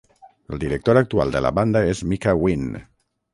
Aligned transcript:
El 0.53 0.61
director 0.63 0.99
actual 1.01 1.33
de 1.35 1.41
la 1.47 1.51
banda 1.59 1.85
és 1.91 2.03
Micah 2.15 2.35
Wynn. 2.47 2.81